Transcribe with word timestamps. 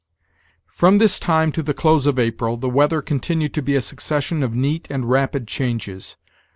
From 0.73 0.97
this 0.97 1.19
time 1.19 1.51
to 1.51 1.61
the 1.61 1.75
close 1.75 2.07
of 2.07 2.17
April 2.17 2.57
the 2.57 2.67
weather 2.67 3.03
continued 3.03 3.53
to 3.53 3.61
be 3.61 3.75
a 3.75 3.81
succession 3.81 4.41
of 4.41 4.55
neat 4.55 4.87
and 4.89 5.07
rapid 5.07 5.47
changes. 5.47 6.15